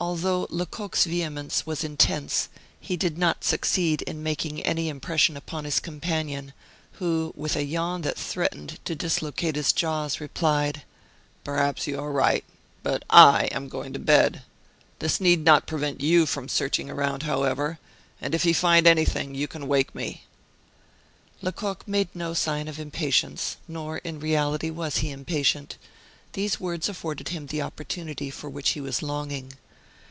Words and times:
Although 0.00 0.46
Lecoq's 0.50 1.06
vehemence 1.06 1.66
was 1.66 1.82
intense, 1.82 2.48
he 2.78 2.96
did 2.96 3.18
not 3.18 3.42
succeed 3.42 4.00
in 4.02 4.22
making 4.22 4.62
any 4.62 4.88
impression 4.88 5.36
upon 5.36 5.64
his 5.64 5.80
companion, 5.80 6.52
who 7.00 7.32
with 7.34 7.56
a 7.56 7.64
yawn 7.64 8.02
that 8.02 8.16
threatened 8.16 8.78
to 8.84 8.94
dislocate 8.94 9.56
his 9.56 9.72
jaws 9.72 10.20
replied: 10.20 10.82
"Perhaps 11.42 11.88
you 11.88 11.98
are 11.98 12.12
right; 12.12 12.44
but 12.84 13.02
I 13.10 13.46
am 13.50 13.68
going 13.68 13.92
to 13.92 13.98
bed. 13.98 14.42
This 15.00 15.20
need 15.20 15.44
not 15.44 15.66
prevent 15.66 16.00
you 16.00 16.26
from 16.26 16.48
searching 16.48 16.88
around, 16.88 17.24
however; 17.24 17.80
and 18.20 18.36
if 18.36 18.44
you 18.44 18.54
find 18.54 18.86
anything 18.86 19.34
you 19.34 19.48
can 19.48 19.66
wake 19.66 19.96
me." 19.96 20.22
Lecoq 21.42 21.88
made 21.88 22.10
no 22.14 22.34
sign 22.34 22.68
of 22.68 22.78
impatience: 22.78 23.56
nor 23.66 23.98
in 23.98 24.20
reality 24.20 24.70
was 24.70 24.98
he 24.98 25.10
impatient. 25.10 25.76
These 26.34 26.60
words 26.60 26.88
afforded 26.88 27.30
him 27.30 27.46
the 27.48 27.62
opportunity 27.62 28.30
for 28.30 28.48
which 28.48 28.70
he 28.70 28.80
was 28.80 29.02
longing. 29.02 29.54